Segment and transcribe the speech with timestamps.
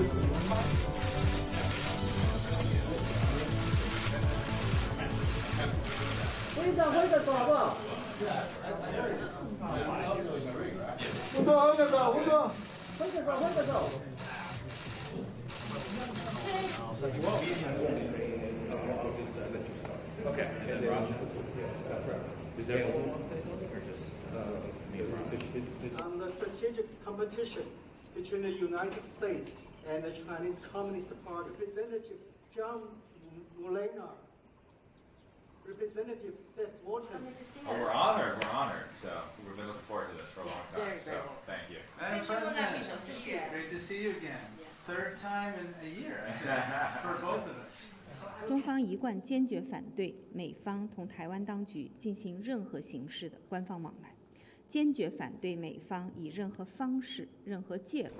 [0.00, 0.06] 挥
[6.72, 7.76] 一下，挥一下手好不好？
[11.36, 12.50] 吴总，挥个手，吴总，
[12.98, 13.90] 挥个手，挥个手。
[20.26, 20.82] Okay, and
[22.56, 24.04] Does everyone want to say something or just
[26.02, 27.64] um, the strategic competition
[28.14, 29.50] between the United States
[29.88, 31.50] and the Chinese Communist Party.
[31.50, 32.18] Representative
[32.54, 32.82] John
[33.60, 34.16] Moolenaar,
[35.66, 37.08] Representative Seth Moulton.
[37.12, 37.66] Coming to see us.
[37.66, 38.90] We're honored, we're honored.
[38.90, 39.10] So
[39.46, 40.86] we've been looking forward to this for a long time.
[40.86, 41.36] Very, so very well.
[41.46, 41.78] thank you.
[42.00, 44.38] Madam President, great to see you again.
[44.86, 46.24] Third time in a year
[47.02, 47.94] for both of us.
[48.46, 54.19] 中方一贯坚决反对美方同台湾当局进行任何形式的官方往来。
[54.70, 58.14] 坚决反对美方以任何方式、任何借口。